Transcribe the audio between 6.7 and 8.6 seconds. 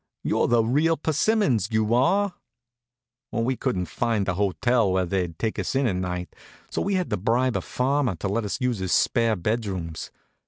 so we had to bribe a farmer to let us